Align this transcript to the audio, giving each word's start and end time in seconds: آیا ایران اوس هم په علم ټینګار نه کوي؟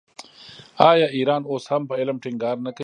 آیا 0.91 1.07
ایران 1.17 1.41
اوس 1.51 1.63
هم 1.71 1.81
په 1.89 1.93
علم 2.01 2.17
ټینګار 2.23 2.55
نه 2.65 2.71
کوي؟ 2.75 2.79